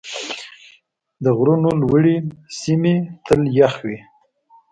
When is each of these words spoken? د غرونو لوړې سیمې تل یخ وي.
د 1.23 1.25
غرونو 1.37 1.69
لوړې 1.81 2.15
سیمې 2.59 2.95
تل 3.25 3.41
یخ 3.59 3.73
وي. 3.85 3.99